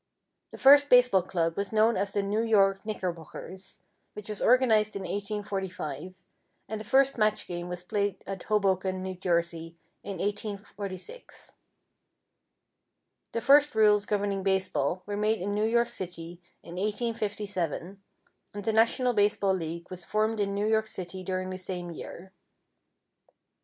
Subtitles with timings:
[0.49, 5.03] The first baseball club was known as the New York Knickerbockers, which was organized in
[5.03, 6.15] 1845,
[6.67, 9.19] and the first match game was played at Hoboken, N.
[9.19, 11.51] J., in 1846.
[13.31, 18.01] The first rules governing baseball were made in New York City, in 1857,
[18.55, 22.33] and the National Baseball League was formed in New York City during the same year.